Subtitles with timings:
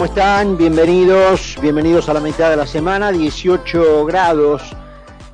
[0.00, 0.56] ¿Cómo están?
[0.56, 4.62] Bienvenidos, bienvenidos a la mitad de la semana, 18 grados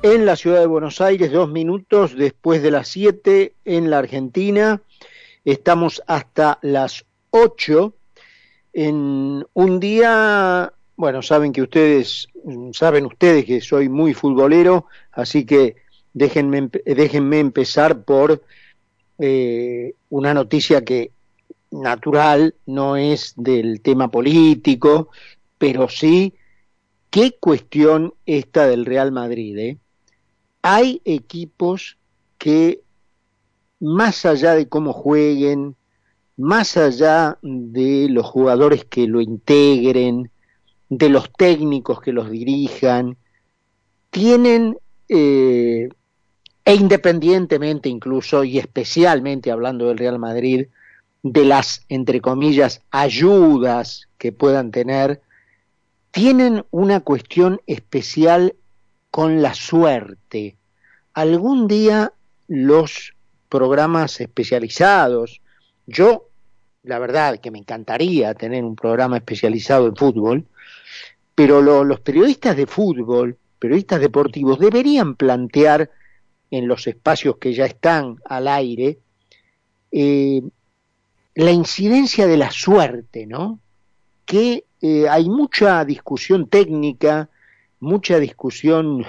[0.01, 4.81] en la ciudad de Buenos Aires, dos minutos después de las 7 en la Argentina.
[5.45, 7.93] Estamos hasta las 8
[8.73, 12.27] en un día, bueno, saben que ustedes,
[12.73, 15.77] saben ustedes que soy muy futbolero, así que
[16.11, 18.43] déjenme, déjenme empezar por
[19.17, 21.11] eh, una noticia que
[21.81, 25.09] natural no es del tema político,
[25.57, 26.33] pero sí
[27.09, 29.57] qué cuestión esta del Real Madrid.
[29.57, 29.77] Eh?
[30.61, 31.97] Hay equipos
[32.37, 32.81] que
[33.79, 35.75] más allá de cómo jueguen,
[36.35, 40.29] más allá de los jugadores que lo integren,
[40.89, 43.17] de los técnicos que los dirijan,
[44.09, 44.77] tienen,
[45.09, 45.89] eh,
[46.65, 50.67] e independientemente incluso, y especialmente hablando del Real Madrid,
[51.31, 55.21] de las, entre comillas, ayudas que puedan tener,
[56.11, 58.55] tienen una cuestión especial
[59.11, 60.57] con la suerte.
[61.13, 62.13] Algún día
[62.47, 63.13] los
[63.49, 65.41] programas especializados,
[65.85, 66.29] yo,
[66.83, 70.45] la verdad que me encantaría tener un programa especializado en fútbol,
[71.35, 75.91] pero los periodistas de fútbol, periodistas deportivos, deberían plantear
[76.49, 78.99] en los espacios que ya están al aire
[79.91, 80.41] eh,
[81.37, 83.59] la incidencia de la suerte, ¿no?
[84.25, 87.29] Que eh, hay mucha discusión técnica,
[87.79, 89.05] mucha discusión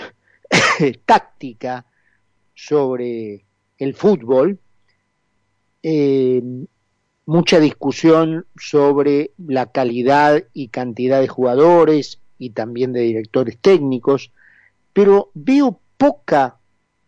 [1.06, 1.86] táctica
[2.54, 3.46] sobre
[3.78, 4.58] el fútbol,
[5.82, 6.42] eh,
[7.24, 14.32] mucha discusión sobre la calidad y cantidad de jugadores y también de directores técnicos,
[14.92, 16.58] pero veo poca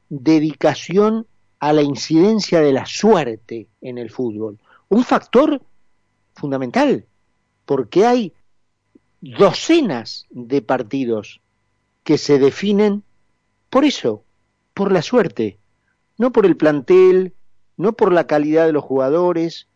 [0.08, 1.26] dedicación
[1.58, 4.58] a la incidencia de la suerte en el fútbol
[4.90, 5.62] un factor
[6.34, 7.06] fundamental,
[7.64, 8.34] porque hay
[9.20, 11.40] docenas de partidos
[12.04, 13.02] que se definen
[13.70, 14.24] por eso,
[14.74, 15.58] por la suerte,
[16.18, 17.34] no por el plantel,
[17.76, 19.68] no por la calidad de los jugadores,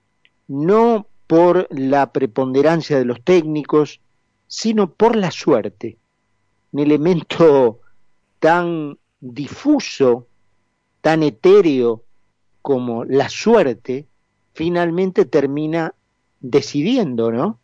[0.48, 4.00] no por la preponderancia de los técnicos,
[4.48, 5.96] sino por la suerte,
[6.72, 7.80] un elemento
[8.40, 10.26] tan difuso,
[11.00, 12.02] tan etéreo
[12.62, 14.06] como la suerte,
[14.54, 15.94] finalmente termina
[16.40, 17.58] decidiendo, ¿no?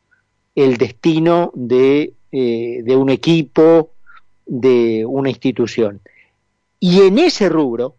[0.54, 3.92] El destino de, eh, de un equipo,
[4.44, 6.00] de una institución.
[6.80, 7.96] Y en ese rubro,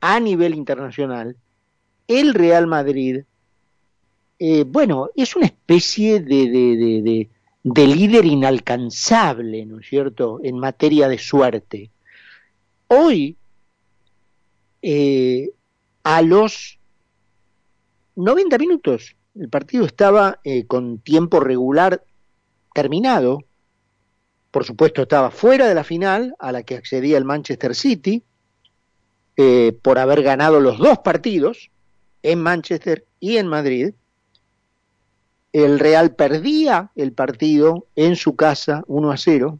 [0.00, 1.36] a nivel internacional,
[2.08, 3.20] el Real Madrid,
[4.38, 7.28] eh, bueno, es una especie de, de,
[7.62, 11.90] de, líder inalcanzable, ¿no es cierto?, en materia de suerte.
[12.88, 13.36] Hoy,
[14.82, 15.52] eh,
[16.02, 16.80] a los
[18.22, 19.16] 90 minutos.
[19.34, 22.04] El partido estaba eh, con tiempo regular
[22.74, 23.40] terminado.
[24.50, 28.22] Por supuesto, estaba fuera de la final a la que accedía el Manchester City
[29.36, 31.70] eh, por haber ganado los dos partidos
[32.22, 33.94] en Manchester y en Madrid.
[35.52, 39.58] El Real perdía el partido en su casa 1 a 0.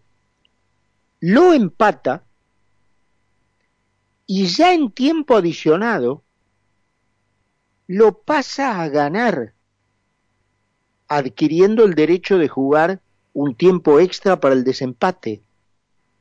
[1.20, 2.22] Lo empata
[4.26, 6.22] y ya en tiempo adicionado
[7.92, 9.53] lo pasa a ganar,
[11.08, 13.03] adquiriendo el derecho de jugar
[13.34, 15.42] un tiempo extra para el desempate.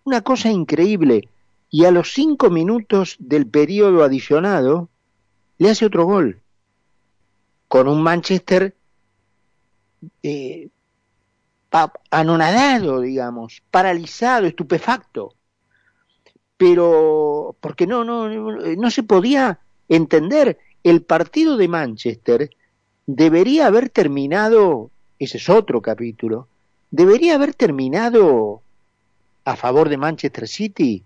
[0.04, 1.30] Una cosa increíble.
[1.70, 4.90] Y a los cinco minutos del periodo adicionado,
[5.60, 6.42] le hace otro gol.
[7.70, 8.76] Con un Manchester
[10.24, 10.68] eh,
[12.10, 15.36] anonadado, digamos, paralizado, estupefacto.
[16.58, 22.50] Pero, porque no, no, no se podía entender el partido de Manchester
[23.06, 26.48] debería haber terminado, ese es otro capítulo,
[26.90, 28.62] debería haber terminado
[29.46, 31.04] a favor de Manchester City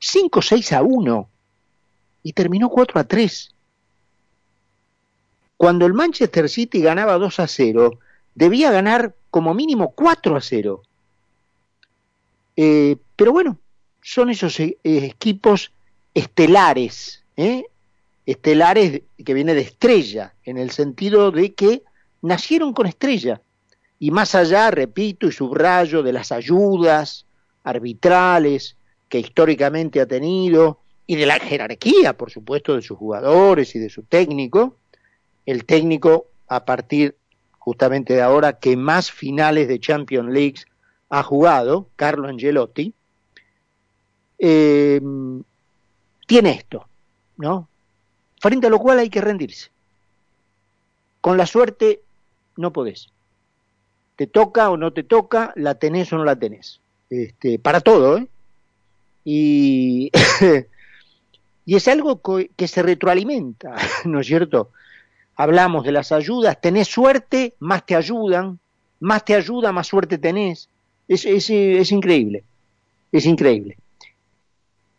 [0.00, 1.28] 5-6 a 1
[2.22, 3.54] y terminó 4 a 3.
[5.56, 7.98] Cuando el Manchester City ganaba 2 a 0,
[8.34, 10.82] debía ganar como mínimo 4 a 0.
[12.56, 13.58] Eh, pero bueno,
[14.02, 15.72] son esos eh, equipos
[16.12, 17.64] estelares, ¿eh?
[18.26, 21.82] Estelares que viene de estrella, en el sentido de que
[22.22, 23.40] nacieron con estrella.
[23.98, 27.26] Y más allá, repito y subrayo, de las ayudas
[27.62, 28.76] arbitrales
[29.08, 33.90] que históricamente ha tenido, y de la jerarquía, por supuesto, de sus jugadores y de
[33.90, 34.76] su técnico,
[35.44, 37.16] el técnico a partir
[37.58, 40.60] justamente de ahora que más finales de Champions League
[41.08, 42.92] ha jugado, Carlo Angelotti,
[44.38, 45.00] eh,
[46.26, 46.86] tiene esto,
[47.36, 47.68] ¿no?
[48.44, 49.70] Frente a lo cual hay que rendirse.
[51.22, 52.02] Con la suerte
[52.58, 53.08] no podés.
[54.16, 56.78] te toca o no te toca, la tenés o no la tenés.
[57.08, 58.28] Este, para todo, ¿eh?
[59.24, 60.10] Y,
[61.64, 62.20] y es algo
[62.54, 64.68] que se retroalimenta, ¿no es cierto?
[65.36, 68.58] Hablamos de las ayudas, tenés suerte, más te ayudan,
[69.00, 70.68] más te ayuda, más suerte tenés.
[71.08, 72.44] Es, es, es increíble,
[73.10, 73.78] es increíble.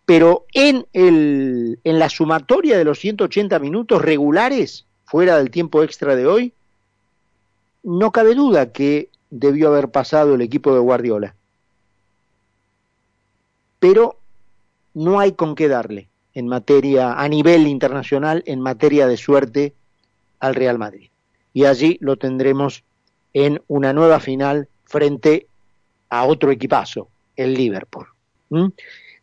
[0.06, 6.16] Pero en, el, en la sumatoria de los 180 minutos regulares, fuera del tiempo extra
[6.16, 6.54] de hoy,
[7.84, 11.36] no cabe duda que debió haber pasado el equipo de Guardiola.
[13.80, 14.18] Pero
[14.94, 19.74] no hay con qué darle en materia, a nivel internacional, en materia de suerte
[20.40, 21.10] al Real Madrid.
[21.54, 22.84] Y allí lo tendremos
[23.34, 25.48] en una nueva final frente
[26.10, 28.08] a otro equipazo, el Liverpool.
[28.50, 28.68] ¿Mm?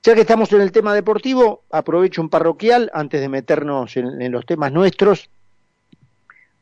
[0.05, 4.45] Ya que estamos en el tema deportivo, aprovecho un parroquial antes de meternos en, los
[4.45, 5.31] temas nuestros.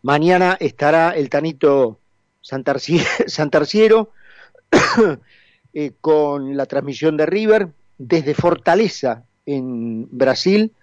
[0.03, 1.99] Mañana estará el Tanito
[2.43, 4.11] Santarciero
[5.73, 10.75] eh, con la transmisión de River desde Fortaleza en Brasil,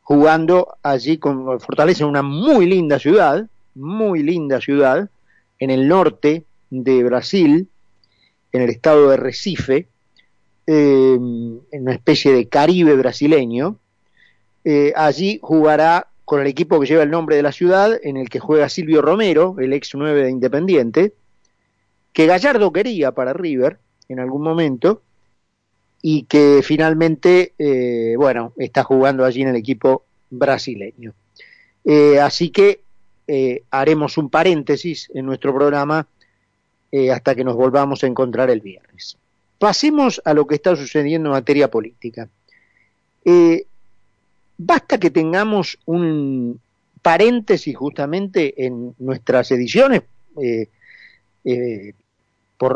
[0.00, 5.10] jugando allí con Fortaleza, una muy linda ciudad, muy linda ciudad,
[5.58, 7.68] en el norte de Brasil,
[8.52, 9.88] en el estado de Recife,
[10.70, 13.78] eh, en una especie de Caribe brasileño.
[14.64, 18.28] Eh, allí jugará con el equipo que lleva el nombre de la ciudad, en el
[18.28, 21.14] que juega Silvio Romero, el ex 9 de Independiente,
[22.12, 23.78] que Gallardo quería para River
[24.10, 25.00] en algún momento,
[26.02, 31.14] y que finalmente, eh, bueno, está jugando allí en el equipo brasileño.
[31.82, 32.82] Eh, así que
[33.70, 36.06] haremos un paréntesis en nuestro programa
[37.12, 39.18] hasta que nos volvamos a encontrar el viernes.
[39.58, 42.28] Pasemos a lo que está sucediendo en materia política.
[44.56, 46.60] basta que tengamos un
[47.02, 50.02] paréntesis justamente en nuestras ediciones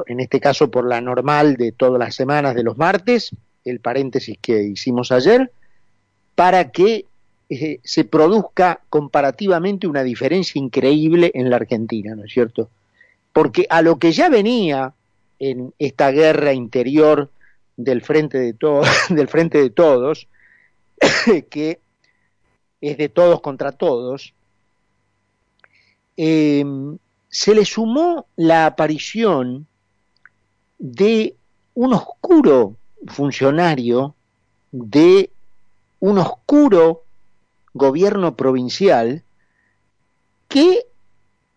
[0.06, 3.30] en este caso por la normal de todas las semanas de los martes,
[3.64, 5.50] el paréntesis que hicimos ayer,
[6.34, 7.06] para que
[7.48, 12.70] eh, se produzca comparativamente una diferencia increíble en la Argentina, ¿no es cierto?
[13.32, 14.92] Porque a lo que ya venía
[15.42, 17.28] en esta guerra interior
[17.76, 20.28] del frente de todos, del frente de todos,
[21.50, 21.80] que
[22.80, 24.34] es de todos contra todos,
[26.16, 26.64] eh,
[27.28, 29.66] se le sumó la aparición
[30.78, 31.34] de
[31.74, 32.76] un oscuro
[33.08, 34.14] funcionario
[34.70, 35.28] de
[35.98, 37.02] un oscuro
[37.74, 39.24] gobierno provincial
[40.46, 40.86] que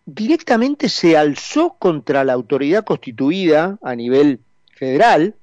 [0.06, 4.40] directamente se alzó contra la autoridad constituida a nivel
[4.74, 5.36] federal,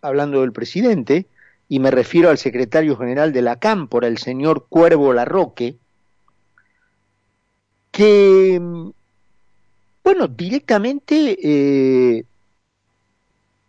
[0.00, 1.26] hablando del presidente,
[1.68, 5.76] y me refiero al secretario general de la Cámpora, el señor Cuervo Larroque,
[7.90, 8.60] que,
[10.04, 12.24] bueno, directamente eh,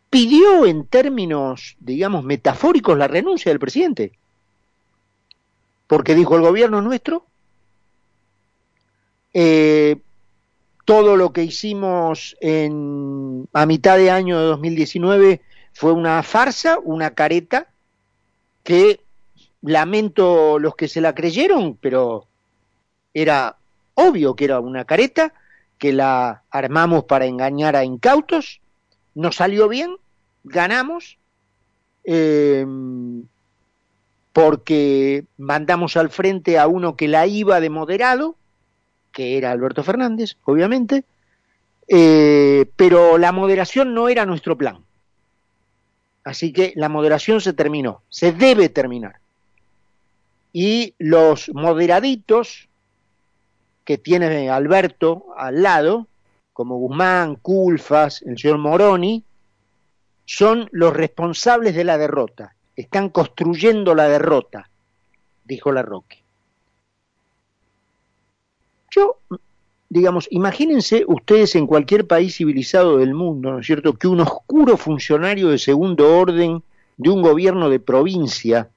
[0.10, 4.14] pidió en términos, digamos, metafóricos la renuncia del presidente.
[5.88, 7.26] Porque dijo el gobierno nuestro,
[9.34, 9.98] eh,
[10.86, 15.42] todo lo que hicimos en, a mitad de año de 2019
[15.74, 17.68] fue una farsa, una careta,
[18.64, 19.00] que
[19.62, 22.28] lamento los que se la creyeron, pero
[23.14, 23.58] era
[23.96, 25.34] obvio que era una careta,
[25.78, 28.62] que la armamos para engañar a incautos,
[29.16, 29.98] no salió bien
[30.44, 31.18] ganamos
[32.04, 32.66] eh,
[34.34, 38.36] porque mandamos al frente a uno que la iba de moderado,
[39.12, 41.04] que era Alberto Fernández, obviamente,
[41.88, 44.84] eh, pero la moderación no era nuestro plan.
[46.24, 49.16] Así que la moderación se terminó, se debe terminar.
[50.54, 52.70] Y los moderaditos
[53.84, 56.08] que tiene Alberto al lado,
[56.54, 59.24] como Guzmán, Culfas, el señor Moroni,
[60.26, 64.70] son los responsables de la derrota, están construyendo la derrota,
[65.44, 66.21] dijo la Roque.
[68.92, 69.18] Yo,
[69.90, 74.78] digamos, imagínense ustedes en cualquier país civilizado del mundo, ¿no es cierto?, que un oscuro
[74.78, 76.62] funcionario de segundo orden
[76.98, 78.70] de un gobierno de provincia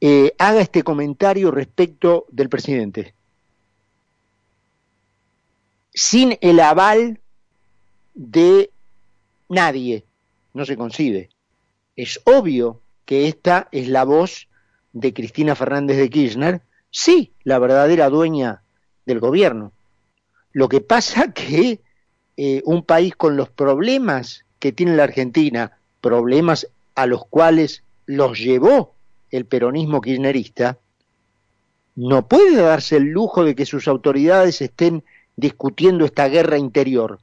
[0.00, 3.14] eh, haga este comentario respecto del presidente.
[5.92, 7.20] Sin el aval
[8.14, 8.70] de
[9.48, 10.04] nadie,
[10.54, 11.28] no se concibe.
[11.96, 14.48] Es obvio que esta es la voz
[14.92, 18.62] de Cristina Fernández de Kirchner, sí, la verdadera dueña
[19.10, 19.72] del gobierno.
[20.52, 21.80] Lo que pasa que
[22.36, 28.38] eh, un país con los problemas que tiene la Argentina, problemas a los cuales los
[28.38, 28.94] llevó
[29.30, 30.78] el peronismo kirchnerista,
[31.96, 35.04] no puede darse el lujo de que sus autoridades estén
[35.36, 37.18] discutiendo esta guerra interior.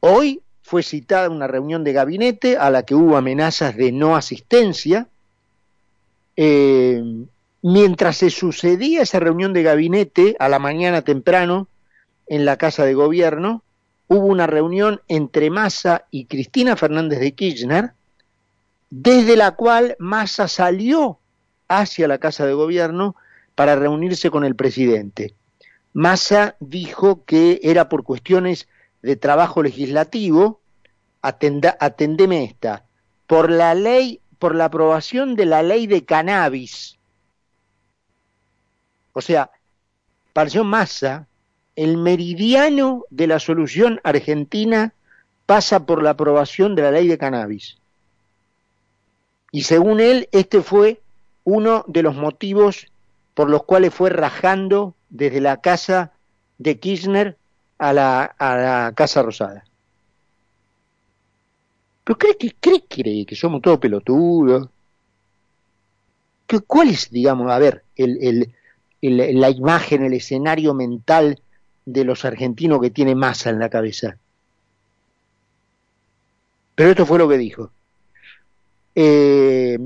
[0.00, 5.08] Hoy fue citada una reunión de gabinete a la que hubo amenazas de no asistencia.
[6.36, 7.02] Eh,
[7.62, 11.68] mientras se sucedía esa reunión de gabinete a la mañana temprano
[12.26, 13.62] en la Casa de Gobierno,
[14.06, 17.92] hubo una reunión entre Massa y Cristina Fernández de Kirchner,
[18.90, 21.18] desde la cual Massa salió
[21.68, 23.16] hacia la Casa de Gobierno
[23.54, 25.34] para reunirse con el presidente.
[25.92, 28.68] Massa dijo que era por cuestiones
[29.02, 30.60] de trabajo legislativo,
[31.22, 32.84] atendeme esta,
[33.26, 36.97] por la ley, por la aprobación de la ley de cannabis.
[39.12, 39.50] O sea,
[40.32, 41.26] para Massa,
[41.76, 44.92] el meridiano de la solución argentina
[45.46, 47.78] pasa por la aprobación de la ley de cannabis.
[49.50, 51.00] Y según él, este fue
[51.44, 52.86] uno de los motivos
[53.34, 56.12] por los cuales fue rajando desde la casa
[56.58, 57.36] de Kirchner
[57.78, 59.64] a la, a la Casa Rosada.
[62.04, 64.68] ¿Pero cree que, cree, cree que somos todos pelotudos?
[66.66, 68.54] ¿Cuál es, digamos, a ver, el, el,
[69.00, 71.40] la imagen, el escenario mental
[71.84, 74.16] de los argentinos que tiene masa en la cabeza?
[76.74, 77.70] Pero esto fue lo que dijo.
[78.94, 79.78] Eh,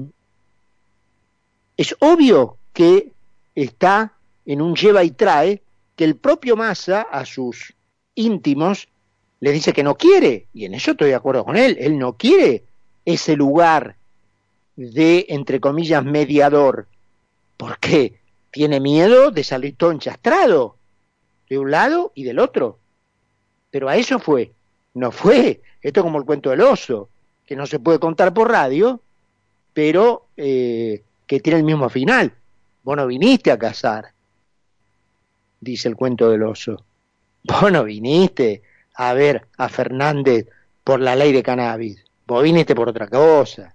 [1.76, 3.12] es obvio que
[3.54, 4.12] está
[4.46, 5.62] en un lleva y trae
[5.96, 7.74] que el propio Massa a sus
[8.14, 8.88] íntimos
[9.40, 12.12] le dice que no quiere, y en eso estoy de acuerdo con él, él no
[12.12, 12.64] quiere
[13.04, 13.96] ese lugar
[14.76, 16.86] de, entre comillas, mediador,
[17.56, 18.20] porque
[18.52, 20.76] tiene miedo de salir todo enchastrado,
[21.48, 22.78] de un lado y del otro.
[23.70, 24.52] Pero a eso fue,
[24.94, 27.08] no fue, esto es como el cuento del oso,
[27.46, 29.00] que no se puede contar por radio,
[29.72, 32.32] pero eh, que tiene el mismo final.
[32.84, 34.12] Vos no viniste a cazar,
[35.60, 36.84] dice el cuento del oso.
[37.44, 38.62] Vos no viniste
[38.94, 40.46] a ver a Fernández
[40.84, 43.74] por la ley de cannabis, vos viniste por otra cosa.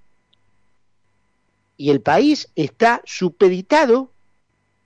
[1.78, 4.12] Y el país está supeditado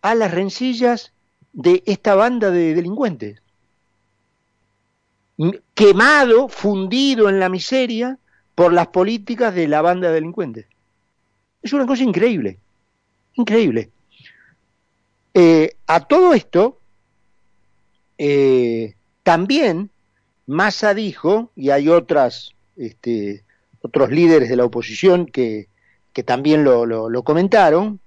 [0.01, 1.11] a las rencillas
[1.53, 3.41] de esta banda de delincuentes.
[5.73, 8.17] Quemado, fundido en la miseria
[8.55, 10.65] por las políticas de la banda de delincuentes.
[11.61, 12.57] Es una cosa increíble,
[13.35, 13.89] increíble.
[15.33, 16.79] Eh, a todo esto,
[18.17, 18.93] eh,
[19.23, 19.89] también
[20.47, 23.43] Massa dijo, y hay otras, este,
[23.81, 25.67] otros líderes de la oposición que,
[26.13, 27.99] que también lo, lo, comentaron,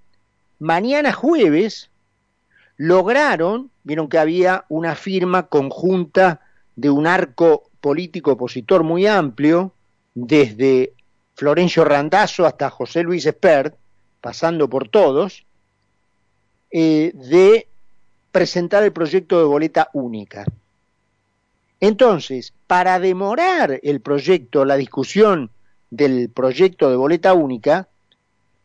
[0.65, 1.91] mañana jueves
[2.79, 6.41] lograron, vieron que había una firma conjunta
[6.75, 9.73] de un arco político opositor muy amplio,
[10.15, 10.95] desde
[11.35, 13.77] Florencio Randazzo hasta José Luis Espert,
[14.23, 15.45] pasando por todos,
[16.71, 17.69] eh, de
[18.33, 20.47] presentar el proyecto de boleta única.
[21.79, 25.51] Entonces, para demorar el proyecto, la discusión
[25.91, 27.87] del proyecto de boleta única,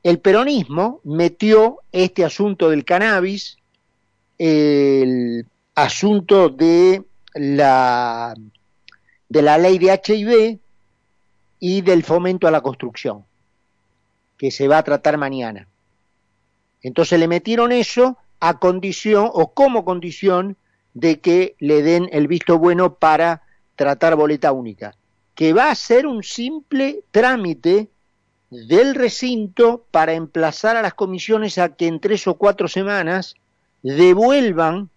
[0.03, 3.58] el peronismo metió este asunto del cannabis,
[4.38, 7.03] el asunto de
[7.34, 8.34] la,
[9.27, 10.60] de la ley de HIV
[11.60, 13.25] y del fomento a la construcción,
[14.38, 15.68] que se va a tratar mañana.
[16.82, 20.56] Entonces le metieron eso a condición o como condición
[20.94, 23.44] de que le den el visto bueno para
[23.75, 24.96] tratar boleta única,
[25.36, 27.89] que va a ser un simple trámite
[28.50, 33.36] del recinto para emplazar a las comisiones a que en tres o cuatro semanas
[33.84, 34.89] devuelvan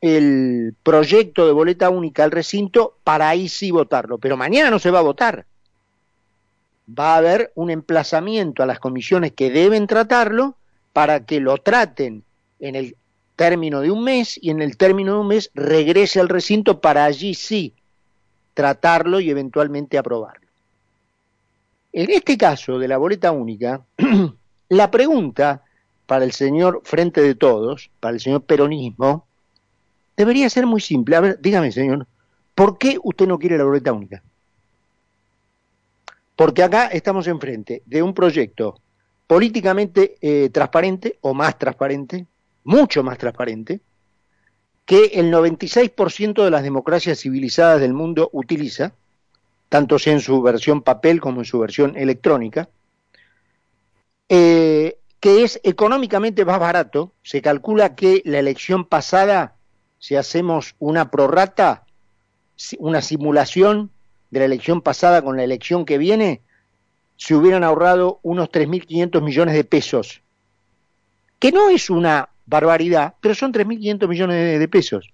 [0.00, 4.18] el proyecto de boleta única al recinto para ahí sí votarlo.
[4.18, 5.46] Pero mañana no se va a votar.
[6.88, 10.56] Va a haber un emplazamiento a las comisiones que deben tratarlo
[10.92, 12.24] para que lo traten
[12.58, 12.96] en el
[13.36, 17.04] término de un mes y en el término de un mes regrese al recinto para
[17.04, 17.74] allí sí
[18.54, 20.41] tratarlo y eventualmente aprobarlo.
[21.92, 23.84] En este caso de la boleta única,
[24.68, 25.62] la pregunta
[26.06, 29.26] para el señor Frente de Todos, para el señor Peronismo,
[30.16, 31.16] debería ser muy simple.
[31.16, 32.06] A ver, dígame, señor,
[32.54, 34.22] ¿por qué usted no quiere la boleta única?
[36.34, 38.80] Porque acá estamos enfrente de un proyecto
[39.26, 42.26] políticamente eh, transparente o más transparente,
[42.64, 43.80] mucho más transparente,
[44.84, 48.92] que el 96% de las democracias civilizadas del mundo utiliza,
[49.72, 52.68] tanto sea en su versión papel como en su versión electrónica,
[54.28, 57.14] eh, que es económicamente más barato.
[57.22, 59.56] Se calcula que la elección pasada
[60.02, 61.86] si hacemos una prorrata,
[62.78, 63.90] una simulación
[64.30, 66.42] de la elección pasada con la elección que viene,
[67.16, 70.20] se hubieran ahorrado unos 3.500 millones de pesos,
[71.38, 75.08] que no es una barbaridad, pero son 3.500 millones de, pesos.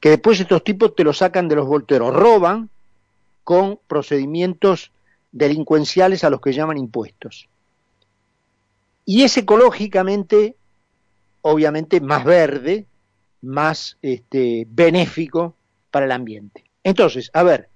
[0.00, 2.70] que después estos tipos te lo sacan de los volteros, roban
[3.52, 4.92] con procedimientos
[5.30, 7.50] delincuenciales a los que llaman impuestos.
[9.04, 10.56] Y es ecológicamente,
[11.42, 12.86] obviamente, más verde,
[13.42, 15.54] más este, benéfico
[15.90, 16.64] para el ambiente.
[16.82, 17.68] Entonces, a ver,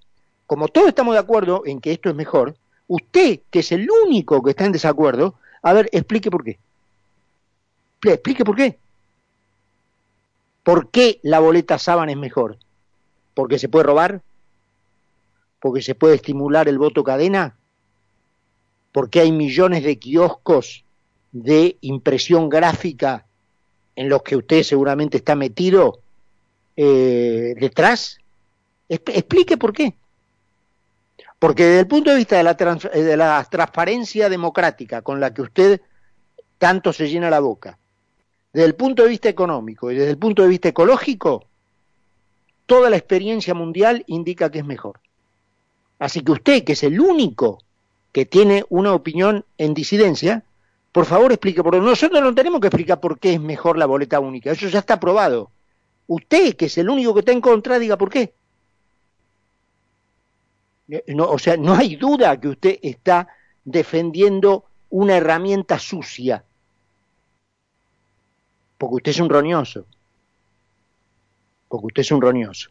[0.47, 2.57] como todos estamos de acuerdo en que esto es mejor,
[2.89, 6.59] usted, que es el único que está en desacuerdo, a ver, explique por qué.
[8.03, 8.79] Explique por qué.
[10.63, 12.57] ¿Por qué la boleta sábana es mejor?
[13.35, 14.23] ¿Porque se puede robar?
[15.61, 17.57] ¿Porque se puede estimular el voto cadena?
[18.93, 20.85] ¿Porque hay millones de kioscos
[21.33, 23.27] de impresión gráfica
[23.95, 26.01] en los que usted seguramente está metido
[26.77, 28.19] eh, detrás?
[28.89, 29.95] Explique por qué.
[31.39, 35.81] Porque desde el punto de vista la, de la transparencia democrática con la que usted
[36.59, 37.79] tanto se llena la boca,
[38.53, 41.45] desde el punto de vista económico y desde el punto de vista ecológico,
[42.65, 45.01] toda la experiencia mundial indica que es mejor.
[45.99, 47.63] Así que usted, que es el único
[48.13, 50.43] que tiene una opinión en disidencia,
[50.93, 54.21] por favor explique, porque nosotros no tenemos que explicar por qué es mejor la boleta
[54.21, 55.51] única, eso ya está aprobado.
[56.07, 58.33] Usted, que es el único que está en contra, diga por qué.
[61.09, 63.29] No, o sea, no hay duda que usted está
[63.65, 66.45] defendiendo una herramienta sucia,
[68.79, 69.85] porque usted es un roñoso,
[71.69, 72.71] porque usted es un roñoso.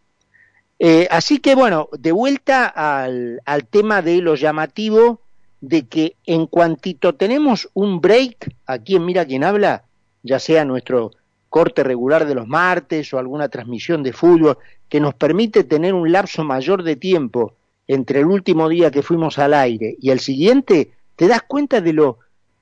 [0.79, 5.22] Eh, así que bueno, de vuelta al, al tema de lo llamativo
[5.62, 9.86] de que en cuantito tenemos un break, aquí en Mira quién habla,
[10.22, 11.12] ya sea nuestro
[11.50, 14.58] corte regular de los martes o alguna transmisión de fútbol,
[14.89, 17.53] que nos permite tener un lapso mayor de tiempo
[17.88, 21.94] entre el último día que fuimos al aire y el siguiente, te das cuenta de
[21.94, 22.20] lo...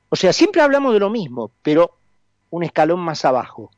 [0.10, 1.98] O sea, siempre hablamos de lo mismo, pero
[2.52, 3.72] un escalón más abajo.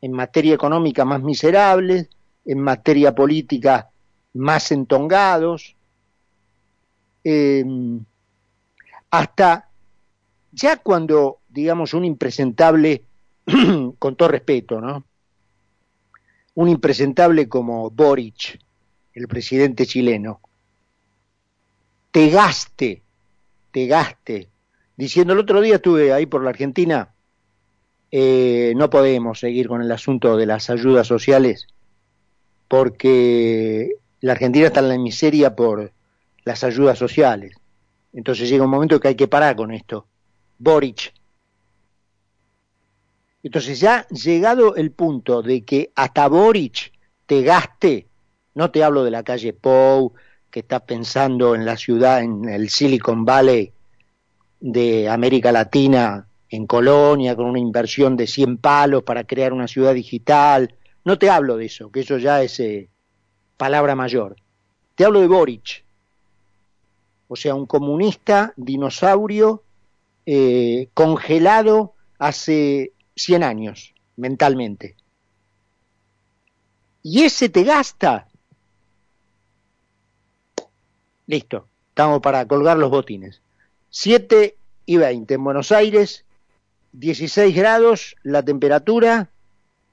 [0.00, 2.08] En materia económica más miserables,
[2.44, 3.90] en materia política
[4.32, 5.76] más entongados,
[7.22, 8.02] Em,
[9.10, 9.68] hasta
[10.52, 13.04] ya cuando, digamos, un impresentable,
[13.98, 15.04] con todo respeto, ¿no?
[16.54, 18.58] Un impresentable como Boric,
[19.14, 20.40] el presidente chileno,
[22.10, 23.02] te gaste,
[23.70, 24.48] te gaste,
[24.96, 27.12] diciendo el otro día estuve ahí por la Argentina,
[28.10, 31.68] eh, no podemos seguir con el asunto de las ayudas sociales
[32.70, 35.90] porque la Argentina está en la miseria por
[36.44, 37.56] las ayudas sociales.
[38.12, 40.06] Entonces llega un momento que hay que parar con esto.
[40.56, 41.12] Boric.
[43.42, 46.92] Entonces ya llegado el punto de que hasta Boric
[47.26, 48.06] te gaste,
[48.54, 50.12] no te hablo de la calle Pou,
[50.48, 53.72] que está pensando en la ciudad, en el Silicon Valley
[54.60, 59.92] de América Latina, en Colonia, con una inversión de 100 palos para crear una ciudad
[59.92, 60.72] digital.
[61.04, 62.88] No te hablo de eso, que eso ya es eh,
[63.56, 64.36] palabra mayor.
[64.94, 65.84] Te hablo de Boric,
[67.28, 69.62] o sea, un comunista dinosaurio
[70.26, 74.96] eh, congelado hace 100 años mentalmente.
[77.02, 78.26] Y ese te gasta.
[81.26, 83.40] Listo, estamos para colgar los botines.
[83.90, 86.24] 7 y 20 en Buenos Aires,
[86.92, 89.30] 16 grados la temperatura,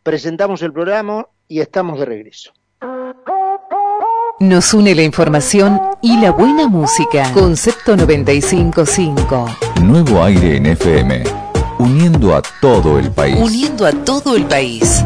[0.08, 2.54] presentamos el programa y estamos de regreso.
[4.40, 7.30] Nos une la información y la buena música.
[7.34, 9.48] Concepto 955.
[9.82, 11.24] Nuevo aire en FM.
[11.80, 13.36] Uniendo a todo el país.
[13.38, 15.04] Uniendo a todo el país.